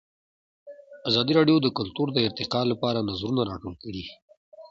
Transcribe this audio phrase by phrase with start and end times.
[1.09, 4.03] ازادي راډیو د کلتور د ارتقا لپاره نظرونه راټول کړي.